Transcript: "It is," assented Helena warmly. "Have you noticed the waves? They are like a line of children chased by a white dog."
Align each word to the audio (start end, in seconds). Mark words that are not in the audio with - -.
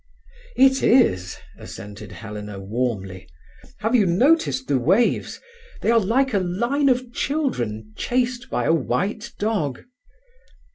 "It 0.55 0.81
is," 0.81 1.37
assented 1.59 2.11
Helena 2.11 2.59
warmly. 2.59 3.29
"Have 3.81 3.93
you 3.93 4.07
noticed 4.07 4.67
the 4.67 4.79
waves? 4.79 5.39
They 5.83 5.91
are 5.91 5.99
like 5.99 6.33
a 6.33 6.39
line 6.39 6.89
of 6.89 7.13
children 7.13 7.93
chased 7.95 8.49
by 8.49 8.63
a 8.65 8.73
white 8.73 9.31
dog." 9.37 9.83